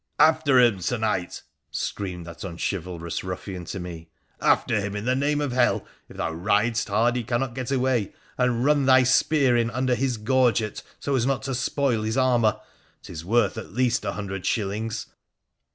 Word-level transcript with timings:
'After 0.19 0.57
him, 0.59 0.81
Sir 0.81 0.97
Knight,' 0.97 1.43
screamed 1.69 2.25
that 2.25 2.43
unchivalrous 2.43 3.23
ruffian 3.23 3.65
to 3.65 3.79
me,' 3.79 4.09
after 4.41 4.81
him, 4.81 4.95
in 4.95 5.05
the 5.05 5.15
name 5.15 5.39
of 5.39 5.51
hell! 5.51 5.85
If 6.09 6.17
thou 6.17 6.33
rid'st 6.33 6.87
hard 6.87 7.15
he 7.17 7.23
cannot 7.23 7.53
get 7.53 7.69
away, 7.69 8.11
and 8.35 8.65
run 8.65 8.87
thy 8.87 9.03
spear 9.03 9.55
in 9.55 9.67
wider 9.67 9.93
his 9.93 10.17
gorget 10.17 10.81
so 10.99 11.15
as 11.15 11.27
not 11.27 11.43
to 11.43 11.53
spoil 11.53 12.01
his 12.01 12.17
armour— 12.17 12.59
'tis 13.03 13.23
worth, 13.23 13.59
at 13.59 13.73
least, 13.73 14.03
a 14.03 14.13
hundred 14.13 14.43
shillings.' 14.43 15.05